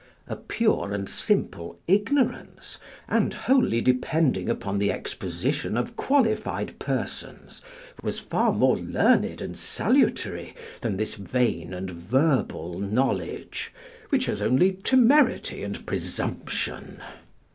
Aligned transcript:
A 0.27 0.35
pure 0.35 0.93
and 0.95 1.07
simple 1.07 1.77
ignorance 1.85 2.79
and 3.07 3.35
wholly 3.35 3.81
depending 3.81 4.49
upon 4.49 4.79
the 4.79 4.91
exposition 4.91 5.77
of 5.77 5.95
qualified 5.95 6.79
persons, 6.79 7.61
was 8.01 8.17
far 8.17 8.51
more 8.51 8.77
learned 8.79 9.41
and 9.41 9.55
salutary 9.55 10.55
than 10.81 10.97
this 10.97 11.13
vain 11.13 11.71
and 11.71 11.91
verbal 11.91 12.79
knowledge, 12.79 13.71
which 14.09 14.25
has 14.25 14.41
only 14.41 14.71
temerity 14.73 15.61
and 15.61 15.85
presumption. 15.85 16.99